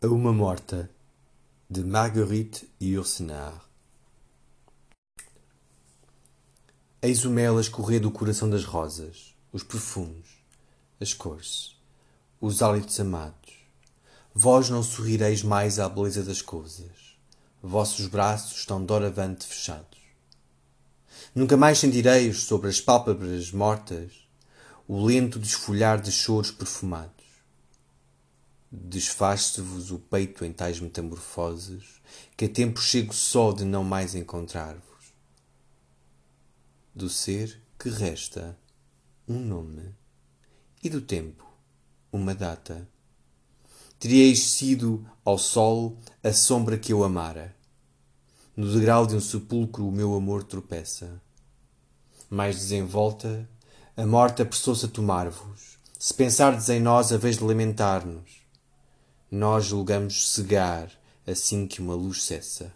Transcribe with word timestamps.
A 0.00 0.06
uma 0.06 0.32
morta 0.32 0.88
de 1.68 1.82
Marguerite 1.82 2.70
Yourcenar 2.80 3.68
Eis 7.02 7.24
o 7.24 7.30
mel 7.30 7.58
a 7.58 7.60
escorrer 7.60 8.00
do 8.00 8.08
coração 8.08 8.48
das 8.48 8.64
rosas, 8.64 9.34
os 9.52 9.64
perfumes, 9.64 10.28
as 11.00 11.12
cores, 11.12 11.76
os 12.40 12.62
hálitos 12.62 13.00
amados. 13.00 13.54
Vós 14.32 14.70
não 14.70 14.84
sorrireis 14.84 15.42
mais 15.42 15.80
à 15.80 15.88
beleza 15.88 16.22
das 16.22 16.40
coisas, 16.40 17.18
vossos 17.60 18.06
braços 18.06 18.56
estão 18.56 18.84
doravante 18.84 19.48
fechados. 19.48 19.98
Nunca 21.34 21.56
mais 21.56 21.80
sentireis 21.80 22.44
sobre 22.44 22.70
as 22.70 22.80
pálpebras 22.80 23.50
mortas 23.50 24.12
o 24.86 25.04
lento 25.04 25.40
desfolhar 25.40 26.00
de 26.00 26.12
choros 26.12 26.52
perfumados 26.52 27.17
desfaz-se-vos 28.70 29.90
o 29.90 29.98
peito 29.98 30.44
em 30.44 30.52
tais 30.52 30.78
metamorfoses, 30.80 32.00
que 32.36 32.44
a 32.44 32.48
tempo 32.48 32.80
chego 32.80 33.14
só 33.14 33.52
de 33.52 33.64
não 33.64 33.82
mais 33.82 34.14
encontrar-vos. 34.14 34.82
Do 36.94 37.08
ser 37.08 37.62
que 37.78 37.88
resta 37.88 38.58
um 39.26 39.38
nome, 39.38 39.94
e 40.82 40.88
do 40.88 41.00
tempo 41.00 41.44
uma 42.12 42.34
data. 42.34 42.88
Teríeis 43.98 44.44
sido 44.44 45.04
ao 45.24 45.36
sol 45.36 45.98
a 46.22 46.32
sombra 46.32 46.78
que 46.78 46.92
eu 46.92 47.04
amara. 47.04 47.54
No 48.56 48.72
degrau 48.72 49.06
de 49.06 49.14
um 49.14 49.20
sepulcro 49.20 49.86
o 49.86 49.92
meu 49.92 50.14
amor 50.14 50.44
tropeça. 50.44 51.20
Mais 52.30 52.56
desenvolta, 52.56 53.48
a 53.96 54.06
morte 54.06 54.42
apressou-se 54.42 54.86
a 54.86 54.88
tomar-vos. 54.88 55.78
Se 55.98 56.14
pensardes 56.14 56.68
em 56.68 56.80
nós, 56.80 57.12
a 57.12 57.16
vez 57.16 57.38
de 57.38 57.44
lamentar-nos, 57.44 58.47
nós 59.30 59.66
julgamos 59.66 60.30
cegar 60.30 60.90
assim 61.26 61.66
que 61.66 61.80
uma 61.80 61.94
luz 61.94 62.22
cessa. 62.22 62.72